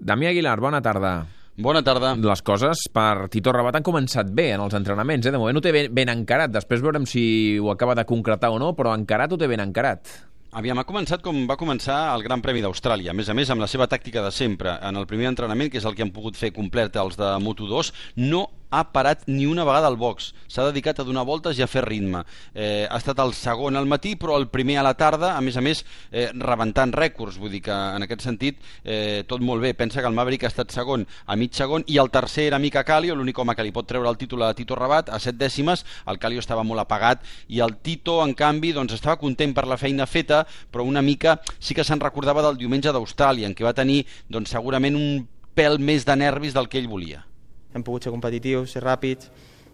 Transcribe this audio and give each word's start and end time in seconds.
Damià 0.00 0.30
Aguilar, 0.32 0.56
bona 0.60 0.80
tarda. 0.80 1.26
Bona 1.60 1.82
tarda. 1.84 2.14
Les 2.16 2.40
coses 2.40 2.86
per 2.88 3.28
Tito 3.28 3.52
Rabat 3.52 3.76
han 3.76 3.84
començat 3.84 4.30
bé 4.32 4.46
en 4.54 4.62
els 4.64 4.72
entrenaments, 4.78 5.26
eh? 5.28 5.32
De 5.34 5.38
moment 5.38 5.60
ho 5.60 5.60
té 5.60 5.74
ben, 5.76 5.90
ben 5.92 6.08
encarat. 6.08 6.54
Després 6.54 6.80
veurem 6.80 7.04
si 7.04 7.58
ho 7.60 7.68
acaba 7.68 7.94
de 7.98 8.06
concretar 8.08 8.48
o 8.54 8.56
no, 8.62 8.72
però 8.78 8.94
encarat 8.96 9.34
ho 9.34 9.38
té 9.40 9.48
ben 9.50 9.60
encarat. 9.60 10.08
Aviam, 10.56 10.80
ha 10.80 10.86
començat 10.88 11.20
com 11.22 11.44
va 11.46 11.58
començar 11.60 11.98
el 12.14 12.24
Gran 12.24 12.40
Premi 12.42 12.64
d'Austràlia. 12.64 13.12
A 13.12 13.14
més 13.14 13.28
a 13.28 13.36
més, 13.36 13.52
amb 13.52 13.60
la 13.60 13.68
seva 13.70 13.86
tàctica 13.92 14.24
de 14.24 14.32
sempre. 14.32 14.72
En 14.88 14.96
el 14.96 15.06
primer 15.06 15.28
entrenament, 15.28 15.68
que 15.70 15.78
és 15.78 15.86
el 15.86 15.94
que 15.94 16.02
han 16.06 16.14
pogut 16.16 16.40
fer 16.40 16.50
complet 16.56 16.96
els 16.96 17.20
de 17.20 17.28
Moto2, 17.44 17.92
no 18.24 18.46
ha 18.70 18.84
parat 18.92 19.26
ni 19.26 19.46
una 19.46 19.64
vegada 19.64 19.86
al 19.90 19.96
box. 19.96 20.32
S'ha 20.48 20.64
dedicat 20.70 21.00
a 21.00 21.04
donar 21.04 21.26
voltes 21.26 21.58
i 21.58 21.62
a 21.62 21.68
fer 21.70 21.82
ritme. 21.84 22.22
Eh, 22.54 22.86
ha 22.88 22.98
estat 22.98 23.18
el 23.22 23.34
segon 23.34 23.76
al 23.76 23.88
matí, 23.90 24.14
però 24.16 24.38
el 24.38 24.48
primer 24.48 24.78
a 24.80 24.84
la 24.86 24.94
tarda, 24.94 25.34
a 25.36 25.40
més 25.44 25.56
a 25.56 25.64
més, 25.64 25.84
eh, 26.10 26.30
rebentant 26.34 26.94
rècords. 26.94 27.38
Vull 27.38 27.50
dir 27.50 27.62
que 27.66 27.74
en 27.74 28.06
aquest 28.06 28.22
sentit 28.26 28.60
eh, 28.84 29.24
tot 29.26 29.42
molt 29.42 29.62
bé. 29.62 29.74
Pensa 29.74 30.00
que 30.00 30.08
el 30.08 30.14
Maverick 30.14 30.44
ha 30.44 30.52
estat 30.52 30.70
segon 30.74 31.06
a 31.26 31.36
mig 31.36 31.54
segon 31.54 31.84
i 31.86 31.98
el 31.98 32.10
tercer 32.10 32.46
era 32.48 32.58
Mica 32.58 32.84
Calio, 32.84 33.14
l'únic 33.14 33.38
home 33.38 33.54
que 33.56 33.66
li 33.66 33.74
pot 33.74 33.88
treure 33.88 34.08
el 34.08 34.18
títol 34.20 34.46
a 34.46 34.54
Tito 34.54 34.78
Rabat, 34.78 35.10
a 35.10 35.18
set 35.18 35.38
dècimes. 35.40 35.84
El 36.06 36.20
Calio 36.22 36.42
estava 36.42 36.64
molt 36.66 36.84
apagat 36.84 37.26
i 37.48 37.60
el 37.60 37.76
Tito, 37.82 38.20
en 38.24 38.34
canvi, 38.34 38.72
doncs, 38.76 38.94
estava 38.94 39.18
content 39.20 39.54
per 39.54 39.66
la 39.66 39.78
feina 39.80 40.06
feta, 40.06 40.44
però 40.70 40.86
una 40.86 41.02
mica 41.02 41.40
sí 41.58 41.74
que 41.74 41.84
se'n 41.84 42.00
recordava 42.00 42.44
del 42.46 42.60
diumenge 42.60 42.92
d'Austràlia, 42.92 43.50
en 43.50 43.56
què 43.56 43.66
va 43.66 43.76
tenir 43.76 44.04
doncs, 44.28 44.50
segurament 44.54 44.96
un 44.96 45.26
pèl 45.54 45.80
més 45.82 46.06
de 46.06 46.16
nervis 46.16 46.54
del 46.54 46.70
que 46.70 46.78
ell 46.78 46.88
volia 46.90 47.24
hem 47.74 47.84
pogut 47.86 48.04
ser 48.04 48.12
competitius, 48.14 48.74
ser 48.74 48.82
ràpids, 48.84 49.30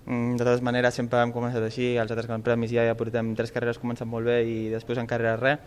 mm, 0.07 0.37
de 0.37 0.45
totes 0.45 0.63
maneres 0.63 0.95
sempre 0.95 1.21
hem 1.23 1.33
començat 1.33 1.63
així, 1.63 1.97
als 1.99 2.11
altres 2.11 2.29
grans 2.29 2.45
premis 2.45 2.73
ja, 2.73 2.85
ja 2.87 2.97
portem 2.99 3.35
tres 3.37 3.53
carreres 3.53 3.79
començant 3.79 4.09
molt 4.09 4.27
bé 4.27 4.43
i 4.45 4.57
després 4.73 4.99
en 4.99 5.07
carreres 5.07 5.41
res, 5.41 5.59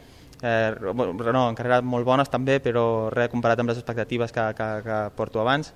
eh, 0.41 0.75
no, 0.79 1.49
en 1.49 1.55
carreres 1.55 1.83
molt 1.83 2.05
bones 2.05 2.29
també, 2.29 2.59
però 2.59 3.09
res 3.13 3.31
comparat 3.31 3.59
amb 3.59 3.69
les 3.69 3.81
expectatives 3.81 4.31
que, 4.31 4.53
que, 4.55 4.69
que 4.85 4.99
porto 5.15 5.41
abans. 5.41 5.73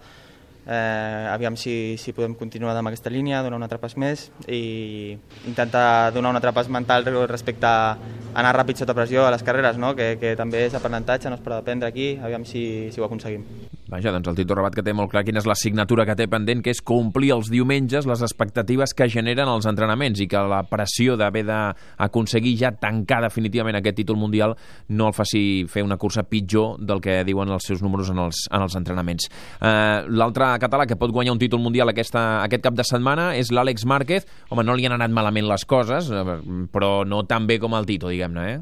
Eh, 0.66 1.28
aviam 1.28 1.58
si, 1.60 1.98
si 2.00 2.14
podem 2.16 2.38
continuar 2.40 2.78
amb 2.80 2.88
aquesta 2.88 3.12
línia, 3.12 3.42
donar 3.44 3.60
un 3.60 3.66
altre 3.68 3.82
pas 3.84 3.98
més 4.00 4.30
i 4.48 5.12
intentar 5.44 6.14
donar 6.16 6.32
un 6.32 6.40
altre 6.40 6.54
pas 6.56 6.72
mental 6.72 7.04
respecte 7.28 7.68
a 7.68 7.98
anar 8.34 8.56
ràpid 8.56 8.80
sota 8.80 8.96
pressió 8.96 9.28
a 9.28 9.36
les 9.36 9.44
carreres, 9.44 9.78
no? 9.78 9.92
que, 9.96 10.14
que 10.22 10.38
també 10.40 10.64
és 10.70 10.80
aprenentatge, 10.80 11.28
no 11.28 11.36
es 11.36 11.44
pot 11.44 11.60
aprendre 11.60 11.92
aquí, 11.92 12.14
aviam 12.24 12.48
si, 12.48 12.94
si 12.96 13.04
ho 13.04 13.10
aconseguim. 13.12 13.73
Vaja, 13.94 14.10
doncs 14.10 14.26
el 14.26 14.38
Tito 14.40 14.56
Rabat 14.58 14.74
que 14.74 14.82
té 14.82 14.94
molt 14.98 15.12
clar 15.12 15.22
quina 15.22 15.38
és 15.38 15.46
l'assignatura 15.46 16.08
que 16.10 16.16
té 16.18 16.26
pendent, 16.26 16.64
que 16.66 16.72
és 16.74 16.80
complir 16.82 17.28
els 17.36 17.52
diumenges 17.54 18.08
les 18.10 18.24
expectatives 18.26 18.96
que 18.98 19.06
generen 19.12 19.52
els 19.52 19.68
entrenaments 19.70 20.18
i 20.24 20.26
que 20.32 20.42
la 20.50 20.64
pressió 20.66 21.14
d'haver 21.20 21.44
d'aconseguir 21.46 22.56
ja 22.58 22.72
tancar 22.74 23.22
definitivament 23.28 23.78
aquest 23.78 24.00
títol 24.02 24.18
mundial 24.18 24.58
no 24.90 25.12
el 25.12 25.14
faci 25.14 25.44
fer 25.70 25.86
una 25.86 26.00
cursa 26.02 26.26
pitjor 26.26 26.82
del 26.82 27.06
que 27.06 27.20
diuen 27.28 27.54
els 27.54 27.70
seus 27.70 27.86
números 27.86 28.10
en 28.10 28.26
els, 28.26 28.48
en 28.50 28.66
els 28.66 28.80
entrenaments. 28.82 29.30
Eh, 29.62 30.10
L'altre 30.10 30.50
català 30.64 30.90
que 30.90 30.98
pot 30.98 31.14
guanyar 31.14 31.38
un 31.38 31.46
títol 31.46 31.62
mundial 31.62 31.94
aquesta, 31.94 32.42
aquest 32.42 32.66
cap 32.66 32.74
de 32.74 32.90
setmana 32.90 33.36
és 33.38 33.54
l'Àlex 33.54 33.86
Márquez. 33.86 34.26
Home, 34.50 34.66
no 34.66 34.74
li 34.74 34.90
han 34.90 34.98
anat 34.98 35.14
malament 35.14 35.46
les 35.54 35.70
coses, 35.70 36.10
eh, 36.10 36.38
però 36.74 36.96
no 37.06 37.28
tan 37.30 37.46
bé 37.46 37.62
com 37.62 37.78
el 37.78 37.86
Tito, 37.86 38.10
diguem-ne, 38.10 38.54
eh? 38.56 38.62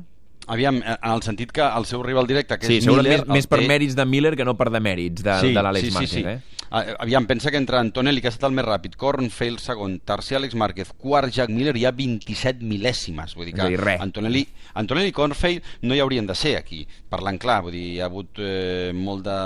Aviam, 0.51 0.81
eh, 0.83 0.97
en 0.97 1.11
el 1.15 1.21
sentit 1.23 1.53
que 1.55 1.63
el 1.63 1.85
seu 1.87 2.03
rival 2.03 2.27
directe, 2.27 2.57
que 2.59 2.67
sí, 2.67 2.81
és 2.81 2.87
Miller... 2.89 3.21
Més, 3.21 3.27
més 3.39 3.47
per 3.47 3.61
té... 3.61 3.67
mèrits 3.71 3.95
de 3.95 4.05
Miller 4.05 4.35
que 4.35 4.47
no 4.47 4.57
per 4.59 4.67
demèrits 4.73 5.23
de, 5.23 5.37
sí, 5.39 5.53
de 5.55 5.63
l'Àlex 5.63 5.87
sí, 5.87 5.93
Márquez. 5.95 6.15
Sí, 6.17 6.23
sí. 6.25 6.33
Eh? 6.35 6.61
Aviam, 6.71 7.25
pensa 7.27 7.51
que 7.51 7.59
entre 7.59 7.77
Antonelli, 7.77 8.21
que 8.23 8.29
ha 8.29 8.31
estat 8.31 8.47
el 8.47 8.55
més 8.55 8.63
ràpid, 8.63 8.93
Cornfield 8.99 9.59
segon, 9.59 9.97
tercer 10.07 10.37
Àlex 10.37 10.55
Márquez, 10.55 10.93
quart 10.95 11.33
Jack 11.35 11.51
Miller, 11.51 11.73
hi 11.75 11.83
ha 11.83 11.91
27 11.91 12.63
mil·lèsimes. 12.63 13.35
Vull 13.35 13.49
dir 13.49 13.55
que 13.57 13.67
dir, 13.73 13.97
Antonelli, 13.99 14.45
Antonelli 14.79 15.11
i 15.11 15.15
Cornfield 15.15 15.67
no 15.83 15.97
hi 15.97 15.99
haurien 15.99 16.29
de 16.29 16.35
ser 16.39 16.55
aquí, 16.59 16.85
parlant 17.11 17.41
clar. 17.43 17.59
Vull 17.65 17.75
dir, 17.75 17.83
hi 17.97 17.99
ha 17.99 18.07
hagut 18.07 18.39
eh, 18.39 18.91
molt 18.95 19.27
de 19.27 19.37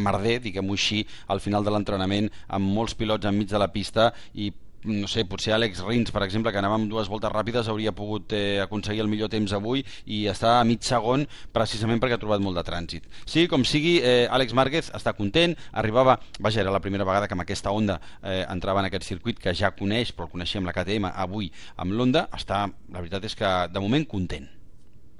merder, 0.00 0.38
diguem-ho 0.48 0.78
així, 0.80 1.02
al 1.28 1.44
final 1.44 1.64
de 1.64 1.76
l'entrenament, 1.76 2.32
amb 2.48 2.72
molts 2.80 2.96
pilots 2.96 3.28
enmig 3.28 3.52
de 3.52 3.60
la 3.60 3.68
pista 3.72 4.08
i 4.32 4.48
no 4.84 5.08
sé, 5.10 5.24
potser 5.28 5.54
Àlex 5.56 5.82
Rins, 5.86 6.12
per 6.14 6.24
exemple, 6.26 6.52
que 6.52 6.60
anava 6.60 6.76
amb 6.78 6.90
dues 6.90 7.10
voltes 7.10 7.32
ràpides, 7.32 7.68
hauria 7.70 7.94
pogut 7.96 8.32
eh, 8.36 8.60
aconseguir 8.62 9.02
el 9.04 9.10
millor 9.10 9.30
temps 9.32 9.52
avui 9.56 9.84
i 10.06 10.24
està 10.30 10.58
a 10.58 10.64
mig 10.68 10.82
segon 10.86 11.26
precisament 11.54 12.02
perquè 12.02 12.18
ha 12.18 12.22
trobat 12.22 12.42
molt 12.44 12.58
de 12.58 12.64
trànsit. 12.66 13.06
Sí, 13.26 13.46
com 13.50 13.66
sigui, 13.68 13.98
eh, 14.02 14.26
Àlex 14.30 14.56
Márquez 14.58 14.90
està 14.96 15.14
content, 15.18 15.56
arribava, 15.72 16.18
vaja, 16.40 16.62
era 16.64 16.74
la 16.74 16.82
primera 16.82 17.06
vegada 17.08 17.28
que 17.28 17.38
amb 17.38 17.46
aquesta 17.46 17.74
onda 17.74 18.00
eh, 18.22 18.42
entrava 18.48 18.82
en 18.82 18.90
aquest 18.90 19.06
circuit 19.08 19.38
que 19.42 19.54
ja 19.54 19.74
coneix, 19.76 20.14
però 20.16 20.28
el 20.28 20.34
coneixia 20.34 20.62
amb 20.62 20.70
la 20.70 20.76
KTM, 20.76 21.12
avui 21.26 21.52
amb 21.76 21.94
l'Onda, 21.94 22.26
està, 22.34 22.66
la 22.92 23.00
veritat 23.04 23.30
és 23.30 23.38
que 23.38 23.54
de 23.72 23.82
moment 23.82 24.08
content. 24.08 24.50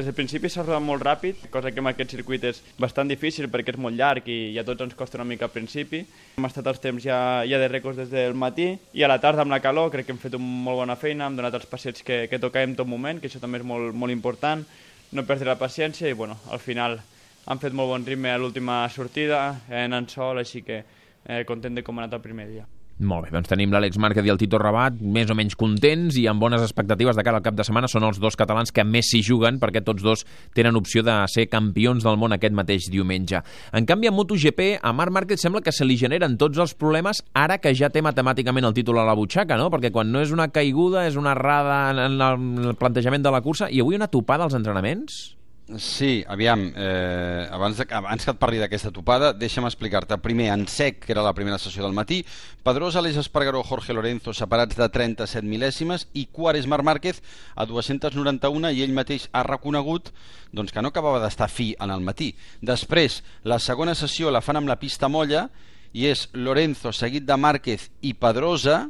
Des 0.03 0.09
del 0.09 0.17
principi 0.19 0.49
s'ha 0.51 0.65
rodat 0.65 0.83
molt 0.83 1.05
ràpid, 1.07 1.45
cosa 1.55 1.71
que 1.71 1.79
en 1.79 1.87
aquest 1.87 2.11
circuit 2.11 2.43
és 2.49 2.57
bastant 2.83 3.07
difícil 3.07 3.47
perquè 3.47 3.71
és 3.71 3.77
molt 3.79 3.95
llarg 3.95 4.27
i 4.27 4.59
a 4.59 4.65
tots 4.67 4.83
ens 4.83 4.97
costa 4.99 5.21
una 5.21 5.27
mica 5.29 5.47
al 5.47 5.53
principi. 5.55 6.01
Hem 6.41 6.49
estat 6.49 6.67
els 6.73 6.83
temps 6.83 7.05
ja, 7.07 7.19
ja 7.47 7.61
de 7.63 7.69
rècords 7.71 8.01
des 8.01 8.11
del 8.11 8.35
matí 8.35 8.67
i 8.99 9.07
a 9.07 9.13
la 9.13 9.21
tarda 9.23 9.47
amb 9.47 9.55
la 9.55 9.61
calor 9.63 9.93
crec 9.95 10.09
que 10.09 10.17
hem 10.17 10.19
fet 10.19 10.35
una 10.35 10.51
molt 10.67 10.83
bona 10.83 10.99
feina, 10.99 11.31
hem 11.31 11.39
donat 11.39 11.55
els 11.55 11.71
passets 11.71 12.03
que, 12.03 12.25
que 12.27 12.43
tocàvem 12.43 12.75
tot 12.75 12.91
moment, 12.91 13.23
que 13.23 13.31
això 13.31 13.39
també 13.39 13.63
és 13.63 13.69
molt, 13.71 13.95
molt 13.95 14.11
important, 14.11 14.67
no 15.15 15.29
perdre 15.31 15.53
la 15.55 15.59
paciència 15.63 16.11
i 16.11 16.19
bueno, 16.19 16.41
al 16.51 16.59
final 16.59 16.99
han 17.47 17.63
fet 17.63 17.71
molt 17.71 17.95
bon 17.95 18.11
ritme 18.11 18.35
a 18.35 18.43
l'última 18.43 18.83
sortida, 18.91 19.53
en 19.71 19.95
en 19.95 20.11
sol, 20.11 20.43
així 20.43 20.67
que 20.67 20.83
eh, 20.83 21.45
content 21.47 21.79
de 21.79 21.87
com 21.87 21.95
ha 21.95 22.09
anat 22.09 22.19
el 22.19 22.27
primer 22.27 22.51
dia. 22.51 22.67
Molt 23.03 23.27
bé, 23.27 23.33
doncs 23.35 23.51
tenim 23.51 23.73
l'Àlex 23.75 23.99
Márquez 23.99 24.27
i 24.29 24.31
el 24.31 24.39
Tito 24.39 24.61
Rabat 24.63 25.01
més 25.03 25.31
o 25.33 25.35
menys 25.35 25.57
contents 25.59 26.15
i 26.21 26.29
amb 26.31 26.43
bones 26.43 26.63
expectatives 26.63 27.17
de 27.19 27.25
cara 27.27 27.41
al 27.41 27.43
cap 27.43 27.57
de 27.59 27.65
setmana. 27.67 27.91
Són 27.91 28.07
els 28.07 28.21
dos 28.23 28.39
catalans 28.39 28.71
que 28.71 28.85
més 28.87 29.11
s'hi 29.11 29.25
juguen 29.27 29.59
perquè 29.63 29.83
tots 29.83 30.05
dos 30.07 30.23
tenen 30.55 30.79
opció 30.79 31.03
de 31.03 31.17
ser 31.33 31.49
campions 31.51 32.07
del 32.07 32.21
món 32.21 32.37
aquest 32.37 32.55
mateix 32.55 32.87
diumenge. 32.95 33.43
En 33.75 33.91
canvi, 33.91 34.07
a 34.07 34.15
MotoGP, 34.15 34.79
a 34.79 34.95
Marc 34.95 35.17
Márquez 35.19 35.43
sembla 35.43 35.65
que 35.67 35.75
se 35.75 35.89
li 35.89 35.99
generen 35.99 36.39
tots 36.39 36.63
els 36.63 36.77
problemes 36.79 37.25
ara 37.35 37.59
que 37.59 37.75
ja 37.75 37.91
té 37.91 38.05
matemàticament 38.07 38.71
el 38.71 38.79
títol 38.79 39.03
a 39.03 39.09
la 39.09 39.19
butxaca, 39.19 39.59
no? 39.59 39.67
Perquè 39.75 39.91
quan 39.91 40.15
no 40.15 40.23
és 40.23 40.31
una 40.31 40.53
caiguda, 40.55 41.09
és 41.11 41.19
una 41.19 41.35
errada 41.35 41.85
en 42.07 42.21
el 42.23 42.77
plantejament 42.79 43.27
de 43.27 43.35
la 43.35 43.43
cursa 43.43 43.67
i 43.67 43.83
avui 43.83 43.99
una 43.99 44.13
topada 44.13 44.47
als 44.47 44.55
entrenaments? 44.55 45.42
Sí, 45.79 46.25
aviam, 46.29 46.73
eh, 46.77 47.49
abans, 47.51 47.77
de, 47.79 47.87
abans 47.95 48.25
que 48.25 48.33
et 48.33 48.39
parli 48.39 48.59
d'aquesta 48.61 48.91
topada, 48.93 49.31
deixa'm 49.33 49.65
explicar-te. 49.69 50.19
Primer, 50.21 50.51
en 50.53 50.67
sec, 50.69 50.99
que 51.05 51.13
era 51.15 51.23
la 51.25 51.33
primera 51.33 51.59
sessió 51.59 51.85
del 51.85 51.95
matí, 51.97 52.23
Pedrosa, 52.63 52.99
Aleix 52.99 53.17
Espargaró, 53.17 53.63
Jorge 53.63 53.95
Lorenzo, 53.95 54.35
separats 54.35 54.77
de 54.77 54.89
37 54.89 55.47
mil·lèsimes, 55.49 56.09
i 56.13 56.27
quart 56.27 56.59
és 56.59 56.67
Marc 56.67 56.85
Márquez, 56.85 57.23
a 57.55 57.65
291, 57.65 58.73
i 58.73 58.83
ell 58.83 58.93
mateix 58.93 59.29
ha 59.33 59.45
reconegut 59.47 60.13
doncs, 60.53 60.73
que 60.73 60.83
no 60.83 60.93
acabava 60.93 61.23
d'estar 61.23 61.49
fi 61.49 61.73
en 61.81 61.91
el 61.95 62.03
matí. 62.05 62.33
Després, 62.61 63.23
la 63.45 63.61
segona 63.63 63.95
sessió 63.95 64.31
la 64.31 64.43
fan 64.43 64.61
amb 64.61 64.69
la 64.69 64.81
pista 64.81 65.09
molla, 65.09 65.49
i 65.93 66.09
és 66.09 66.29
Lorenzo 66.33 66.93
seguit 66.93 67.25
de 67.29 67.37
Márquez 67.37 67.91
i 68.01 68.15
Pedrosa, 68.15 68.89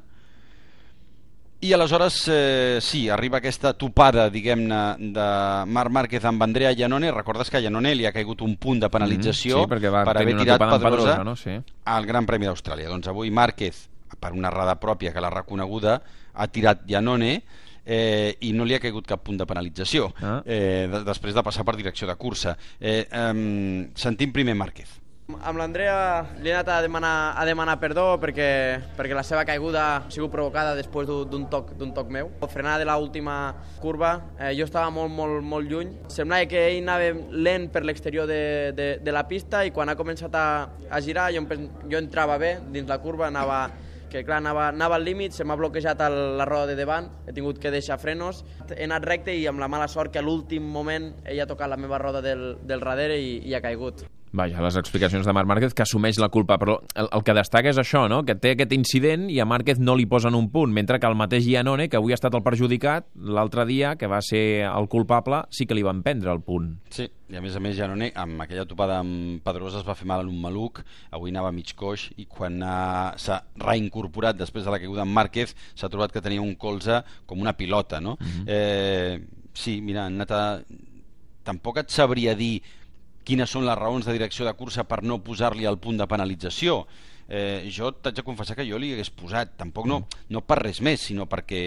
i 1.62 1.72
aleshores, 1.72 2.16
eh, 2.26 2.78
sí, 2.82 3.04
arriba 3.08 3.38
aquesta 3.38 3.70
topada, 3.78 4.24
diguem-ne, 4.34 4.80
de 5.14 5.26
Marc 5.70 5.92
Márquez 5.94 6.24
amb 6.26 6.42
Andrea 6.42 6.72
Llanone. 6.74 7.12
Recordes 7.14 7.50
que 7.50 7.60
a 7.60 7.62
Llanone 7.62 7.94
li 7.94 8.06
ha 8.06 8.10
caigut 8.10 8.42
un 8.42 8.56
punt 8.58 8.80
de 8.82 8.90
penalització 8.90 9.60
mm, 9.60 9.62
sí, 9.62 9.70
perquè 9.70 9.92
va 9.94 10.02
per 10.08 10.16
haver 10.18 10.34
tirat 10.40 10.64
Pedrosa 10.72 11.16
no? 11.22 11.36
sí. 11.38 11.54
al 11.84 12.08
Gran 12.08 12.26
Premi 12.26 12.50
d'Austràlia. 12.50 12.90
Doncs 12.90 13.06
avui 13.12 13.30
Márquez, 13.30 13.84
per 14.18 14.32
una 14.34 14.50
errada 14.50 14.74
pròpia 14.82 15.12
que 15.14 15.22
l'ha 15.22 15.30
reconeguda, 15.30 16.00
ha 16.34 16.48
tirat 16.50 16.82
Llanone 16.90 17.30
eh, 17.86 18.34
i 18.40 18.50
no 18.56 18.66
li 18.66 18.74
ha 18.74 18.82
caigut 18.82 19.06
cap 19.06 19.22
punt 19.22 19.38
de 19.38 19.46
penalització 19.46 20.10
ah. 20.18 20.40
eh, 20.42 20.88
de, 20.90 21.04
després 21.06 21.36
de 21.36 21.46
passar 21.46 21.62
per 21.68 21.76
direcció 21.78 22.10
de 22.10 22.18
cursa. 22.18 22.56
Eh, 22.80 23.04
eh, 23.06 23.30
sentim 23.94 24.34
primer 24.34 24.58
Márquez. 24.58 24.98
Amb 25.40 25.58
l'Andrea 25.58 25.94
li 26.42 26.50
he 26.50 26.54
anat 26.54 26.68
a 26.68 26.80
demanar, 26.84 27.14
a 27.38 27.44
demanar 27.48 27.78
perdó 27.80 28.04
perquè, 28.22 28.48
perquè 28.96 29.16
la 29.16 29.24
seva 29.26 29.44
caiguda 29.48 29.82
ha 29.82 30.10
sigut 30.12 30.32
provocada 30.34 30.74
després 30.78 31.08
d'un 31.08 31.46
toc, 31.50 31.72
toc 31.96 32.10
meu. 32.12 32.30
La 32.42 32.50
frenada 32.50 32.82
de 32.82 32.88
l'última 32.88 33.36
curva, 33.82 34.12
eh, 34.38 34.52
jo 34.58 34.66
estava 34.68 34.90
molt, 34.94 35.12
molt, 35.14 35.40
molt 35.42 35.70
lluny. 35.70 35.94
Semblava 36.12 36.48
que 36.50 36.66
ell 36.68 36.82
anava 36.82 37.12
lent 37.32 37.70
per 37.72 37.84
l'exterior 37.86 38.28
de, 38.28 38.42
de, 38.76 38.88
de 39.02 39.14
la 39.14 39.24
pista 39.28 39.64
i 39.64 39.72
quan 39.74 39.88
ha 39.88 39.98
començat 39.98 40.36
a, 40.36 40.46
a 40.90 41.00
girar 41.00 41.30
jo, 41.34 41.46
jo 41.88 41.98
entrava 42.02 42.38
bé 42.38 42.58
dins 42.72 42.90
la 42.90 43.00
curva, 43.02 43.28
anava 43.32 43.64
que 44.12 44.26
clar, 44.26 44.42
anava, 44.42 44.68
anava 44.68 44.98
al 45.00 45.06
límit, 45.08 45.32
se 45.32 45.44
m'ha 45.48 45.56
bloquejat 45.56 46.02
el, 46.04 46.16
la 46.36 46.44
roda 46.44 46.68
de 46.68 46.76
davant, 46.76 47.08
he 47.24 47.32
tingut 47.32 47.58
que 47.58 47.72
deixar 47.72 47.96
frenos, 47.98 48.44
he 48.68 48.84
anat 48.84 49.08
recte 49.08 49.32
i 49.32 49.46
amb 49.48 49.62
la 49.62 49.70
mala 49.72 49.88
sort 49.88 50.12
que 50.12 50.20
a 50.20 50.26
l'últim 50.26 50.68
moment 50.68 51.14
ella 51.24 51.46
ha 51.46 51.52
tocat 51.54 51.72
la 51.72 51.80
meva 51.80 52.00
roda 52.02 52.20
del, 52.20 52.50
del 52.60 52.84
darrere 52.84 53.16
i, 53.16 53.38
i 53.48 53.56
ha 53.56 53.64
caigut. 53.64 54.04
Vaja, 54.32 54.62
les 54.64 54.76
explicacions 54.80 55.26
de 55.28 55.32
Marc 55.36 55.48
Márquez 55.48 55.74
que 55.76 55.84
assumeix 55.84 56.16
la 56.16 56.30
culpa, 56.32 56.56
però 56.56 56.78
el, 56.96 57.08
el 57.12 57.24
que 57.24 57.34
destaca 57.36 57.68
és 57.68 57.76
això, 57.76 58.06
no? 58.08 58.22
que 58.24 58.36
té 58.40 58.54
aquest 58.54 58.72
incident 58.72 59.26
i 59.28 59.36
a 59.42 59.46
Márquez 59.48 59.80
no 59.80 59.92
li 59.98 60.06
posen 60.08 60.38
un 60.38 60.48
punt, 60.54 60.72
mentre 60.72 60.96
que 61.00 61.10
el 61.10 61.18
mateix 61.20 61.44
Gianone, 61.44 61.90
que 61.92 61.98
avui 62.00 62.14
ha 62.14 62.18
estat 62.18 62.32
el 62.38 62.44
perjudicat, 62.46 63.10
l'altre 63.12 63.66
dia, 63.68 63.92
que 64.00 64.08
va 64.08 64.22
ser 64.24 64.64
el 64.70 64.88
culpable, 64.88 65.42
sí 65.52 65.68
que 65.68 65.76
li 65.76 65.84
van 65.84 66.00
prendre 66.06 66.32
el 66.32 66.40
punt. 66.40 66.72
Sí, 66.96 67.10
i 67.28 67.36
a 67.36 67.44
més 67.44 67.60
a 67.60 67.60
més 67.60 67.76
Gianone, 67.76 68.08
amb 68.24 68.40
aquella 68.46 68.64
topada 68.68 69.02
amb 69.04 69.44
Pedrosa 69.44 69.82
es 69.82 69.86
va 69.88 69.98
fer 69.98 70.08
mal 70.08 70.24
en 70.24 70.32
un 70.32 70.40
maluc, 70.40 70.80
avui 71.12 71.36
anava 71.36 71.52
mig 71.52 71.76
coix 71.76 72.08
i 72.16 72.24
quan 72.24 72.56
s'ha 73.20 73.42
reincorporat 73.60 74.40
després 74.40 74.64
de 74.64 74.72
la 74.72 74.80
caiguda 74.80 75.04
amb 75.04 75.12
Márquez 75.12 75.52
s'ha 75.74 75.92
trobat 75.92 76.12
que 76.12 76.24
tenia 76.24 76.40
un 76.40 76.56
colze 76.56 77.02
com 77.28 77.44
una 77.44 77.52
pilota, 77.52 78.00
no? 78.00 78.16
Mm 78.16 78.26
-hmm. 78.26 78.44
eh, 78.46 79.20
sí, 79.52 79.80
mira, 79.82 80.06
han 80.06 80.14
anat 80.14 80.30
a... 80.30 80.62
tampoc 81.44 81.78
et 81.78 81.90
sabria 81.90 82.34
dir 82.34 82.62
quines 83.24 83.50
són 83.50 83.66
les 83.66 83.78
raons 83.78 84.06
de 84.06 84.14
direcció 84.16 84.46
de 84.46 84.54
cursa 84.58 84.84
per 84.84 85.02
no 85.02 85.22
posar-li 85.24 85.68
el 85.68 85.78
punt 85.78 86.00
de 86.00 86.08
penalització. 86.10 86.82
Eh, 87.28 87.68
jo 87.72 87.92
t'haig 87.94 88.18
de 88.18 88.24
confessar 88.26 88.56
que 88.58 88.66
jo 88.68 88.78
li 88.78 88.92
hagués 88.92 89.12
posat, 89.14 89.54
tampoc 89.56 89.86
no, 89.88 90.02
no 90.28 90.42
per 90.44 90.58
res 90.62 90.82
més, 90.84 91.06
sinó 91.08 91.28
perquè 91.30 91.62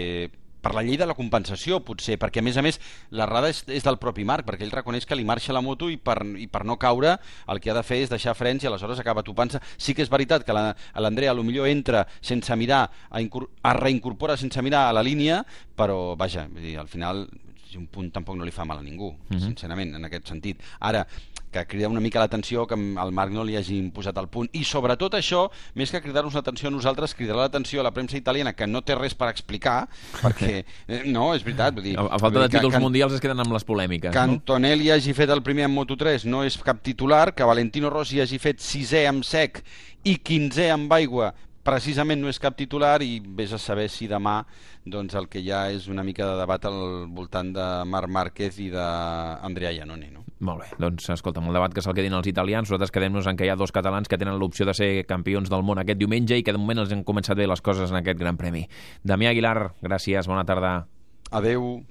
per 0.66 0.74
la 0.74 0.82
llei 0.82 0.98
de 0.98 1.06
la 1.06 1.14
compensació, 1.14 1.78
potser, 1.86 2.16
perquè 2.18 2.42
a 2.42 2.44
més 2.44 2.56
a 2.58 2.62
més 2.64 2.80
l'errada 3.14 3.52
és, 3.52 3.62
és 3.70 3.84
del 3.86 4.00
propi 4.02 4.24
Marc, 4.26 4.46
perquè 4.48 4.66
ell 4.66 4.74
reconeix 4.74 5.06
que 5.06 5.14
li 5.14 5.26
marxa 5.26 5.54
la 5.54 5.62
moto 5.62 5.86
i 5.92 5.96
per, 5.96 6.18
i 6.42 6.48
per 6.50 6.64
no 6.66 6.74
caure 6.82 7.12
el 7.52 7.60
que 7.62 7.70
ha 7.70 7.76
de 7.76 7.84
fer 7.86 8.00
és 8.02 8.10
deixar 8.10 8.34
frens 8.34 8.64
i 8.64 8.70
aleshores 8.70 8.98
acaba 8.98 9.22
topant-se. 9.26 9.62
Sí 9.78 9.94
que 9.94 10.02
és 10.02 10.10
veritat 10.10 10.42
que 10.46 10.56
l'Andrea 10.56 11.34
la, 11.36 11.46
millor 11.46 11.70
entra 11.70 12.02
sense 12.18 12.58
mirar, 12.58 12.82
a, 12.90 13.22
a 13.22 13.76
reincorpora 13.78 14.36
sense 14.40 14.62
mirar 14.62 14.88
a 14.88 14.96
la 14.96 15.06
línia, 15.06 15.44
però 15.76 16.16
vaja, 16.18 16.48
dir, 16.50 16.76
al 16.82 16.90
final 16.90 17.28
un 17.76 17.86
punt 17.92 18.10
tampoc 18.14 18.38
no 18.38 18.46
li 18.46 18.54
fa 18.54 18.64
mal 18.64 18.80
a 18.80 18.82
ningú, 18.82 19.12
uh 19.12 19.14
mhm. 19.14 19.36
-huh. 19.36 19.44
sincerament, 19.46 19.94
en 19.94 20.04
aquest 20.04 20.26
sentit. 20.28 20.62
Ara, 20.80 21.06
que 21.56 21.66
crida 21.66 21.88
una 21.88 22.00
mica 22.00 22.20
l'atenció 22.20 22.66
que 22.68 22.76
al 22.76 23.12
Marc 23.16 23.32
no 23.32 23.44
li 23.46 23.56
hagi 23.56 23.78
posat 23.94 24.18
el 24.20 24.28
punt. 24.32 24.50
I 24.52 24.64
sobretot 24.66 25.16
això, 25.18 25.46
més 25.78 25.92
que 25.92 26.02
cridar-nos 26.04 26.36
l'atenció 26.36 26.68
a 26.68 26.74
nosaltres, 26.74 27.14
cridarà 27.16 27.46
l'atenció 27.46 27.80
a 27.80 27.86
la 27.86 27.94
premsa 27.96 28.18
italiana, 28.18 28.52
que 28.56 28.68
no 28.68 28.82
té 28.84 28.96
res 28.98 29.16
per 29.16 29.30
explicar, 29.32 29.78
perquè, 30.20 30.52
eh, 30.88 31.02
no, 31.06 31.32
és 31.36 31.44
veritat. 31.46 31.76
Vull 31.78 31.90
dir, 31.90 31.96
a, 32.00 32.08
a 32.16 32.20
falta 32.22 32.44
de 32.44 32.52
títols 32.56 32.76
que, 32.76 32.82
mundials 32.82 33.16
es 33.16 33.24
queden 33.24 33.40
amb 33.44 33.56
les 33.56 33.66
polèmiques. 33.66 34.12
Que 34.14 34.24
Antonelli 34.24 34.90
no? 34.90 34.96
hagi 34.96 35.16
fet 35.16 35.32
el 35.32 35.44
primer 35.46 35.66
en 35.70 35.74
Moto3 35.76 36.28
no 36.30 36.44
és 36.46 36.58
cap 36.66 36.82
titular, 36.84 37.30
que 37.36 37.48
Valentino 37.48 37.92
Rossi 37.92 38.20
hagi 38.22 38.40
fet 38.42 38.62
sisè 38.64 39.06
amb 39.08 39.24
sec 39.26 39.62
i 40.06 40.18
quinzè 40.22 40.68
amb 40.70 40.92
aigua 40.94 41.32
precisament 41.66 42.22
no 42.22 42.30
és 42.30 42.38
cap 42.42 42.56
titular 42.56 43.00
i 43.02 43.18
vés 43.20 43.52
a 43.52 43.58
saber 43.60 43.88
si 43.92 44.06
demà 44.10 44.38
doncs, 44.86 45.16
el 45.18 45.26
que 45.28 45.42
hi 45.42 45.50
ha 45.50 45.66
és 45.74 45.88
una 45.90 46.04
mica 46.06 46.28
de 46.28 46.36
debat 46.38 46.64
al 46.68 47.08
voltant 47.12 47.50
de 47.54 47.66
Marc 47.90 48.12
Márquez 48.12 48.60
i 48.62 48.68
d'Andrea 48.70 49.72
Iannone. 49.74 50.10
No? 50.14 50.22
Molt 50.46 50.62
bé, 50.62 50.68
doncs 50.78 51.08
escolta, 51.14 51.42
el 51.42 51.58
debat 51.58 51.74
que 51.74 51.82
se'l 51.82 51.96
quedin 51.96 52.14
els 52.14 52.28
italians, 52.30 52.68
nosaltres 52.68 52.94
quedem-nos 52.94 53.26
en 53.26 53.38
que 53.38 53.48
hi 53.48 53.50
ha 53.50 53.58
dos 53.58 53.74
catalans 53.74 54.08
que 54.08 54.18
tenen 54.20 54.38
l'opció 54.38 54.66
de 54.68 54.74
ser 54.76 54.90
campions 55.08 55.50
del 55.50 55.66
món 55.66 55.82
aquest 55.82 55.98
diumenge 55.98 56.38
i 56.38 56.44
que 56.46 56.54
de 56.54 56.62
moment 56.62 56.84
els 56.84 56.92
han 56.94 57.06
començat 57.08 57.38
bé 57.38 57.48
les 57.50 57.64
coses 57.64 57.90
en 57.90 58.02
aquest 58.02 58.20
gran 58.20 58.38
premi. 58.38 58.66
Damià 59.02 59.34
Aguilar, 59.34 59.72
gràcies, 59.82 60.28
bona 60.30 60.46
tarda. 60.46 60.76
Adeu. 61.34 61.86